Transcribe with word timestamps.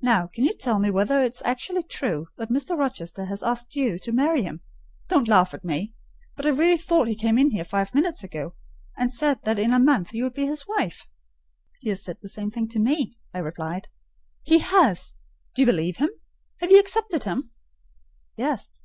Now, 0.00 0.26
can 0.26 0.42
you 0.42 0.54
tell 0.54 0.80
me 0.80 0.90
whether 0.90 1.22
it 1.22 1.34
is 1.34 1.42
actually 1.44 1.84
true 1.84 2.26
that 2.36 2.48
Mr. 2.50 2.76
Rochester 2.76 3.26
has 3.26 3.44
asked 3.44 3.76
you 3.76 3.96
to 4.00 4.10
marry 4.10 4.42
him? 4.42 4.60
Don't 5.08 5.28
laugh 5.28 5.54
at 5.54 5.64
me. 5.64 5.94
But 6.34 6.46
I 6.46 6.48
really 6.48 6.76
thought 6.76 7.06
he 7.06 7.14
came 7.14 7.38
in 7.38 7.50
here 7.52 7.62
five 7.62 7.94
minutes 7.94 8.24
ago, 8.24 8.54
and 8.96 9.08
said 9.08 9.38
that 9.44 9.60
in 9.60 9.72
a 9.72 9.78
month 9.78 10.12
you 10.14 10.24
would 10.24 10.34
be 10.34 10.46
his 10.46 10.66
wife." 10.66 11.06
"He 11.78 11.90
has 11.90 12.02
said 12.02 12.16
the 12.20 12.28
same 12.28 12.50
thing 12.50 12.66
to 12.70 12.80
me," 12.80 13.16
I 13.32 13.38
replied. 13.38 13.86
"He 14.42 14.58
has! 14.58 15.14
Do 15.54 15.62
you 15.62 15.66
believe 15.66 15.98
him? 15.98 16.10
Have 16.58 16.72
you 16.72 16.80
accepted 16.80 17.22
him?" 17.22 17.48
"Yes." 18.34 18.82